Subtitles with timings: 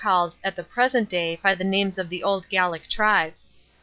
[0.01, 3.49] CHAP, vi, called at the present day by the names of the old Gallic tribes.